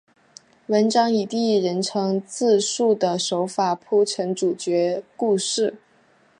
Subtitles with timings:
[0.65, 5.75] 文章以第一人称自叙的手法铺陈主角的故事。